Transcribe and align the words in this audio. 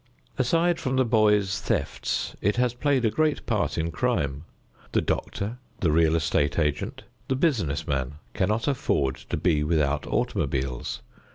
Aside 0.39 0.79
from 0.79 0.95
the 0.95 1.05
boys' 1.05 1.59
thefts 1.61 2.35
it 2.41 2.55
has 2.55 2.73
played 2.73 3.05
a 3.05 3.11
great 3.11 3.45
part 3.45 3.77
in 3.77 3.91
crime. 3.91 4.45
The 4.93 5.01
doctor, 5.01 5.59
the 5.81 5.91
real 5.91 6.15
estate 6.15 6.57
agent, 6.57 7.03
the 7.27 7.35
business 7.35 7.85
man 7.85 8.15
cannot 8.33 8.67
afford 8.67 9.15
to 9.15 9.37
be 9.37 9.63
without 9.63 10.07
automobiles. 10.07 11.03